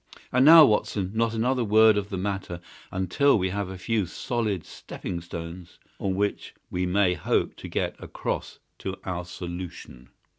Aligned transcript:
And 0.31 0.43
now, 0.43 0.65
Watson, 0.65 1.11
not 1.13 1.35
another 1.35 1.63
word 1.63 1.95
of 1.95 2.09
the 2.09 2.17
matter 2.17 2.59
until 2.89 3.37
we 3.37 3.49
have 3.51 3.69
a 3.69 3.77
few 3.77 4.07
solid 4.07 4.65
stepping 4.65 5.21
stones 5.21 5.77
on 5.99 6.15
which 6.15 6.55
we 6.71 6.87
may 6.87 7.13
hope 7.13 7.55
to 7.57 7.67
get 7.67 7.95
across 8.01 8.57
to 8.79 8.95
our 9.03 9.25
solution." 9.25 10.09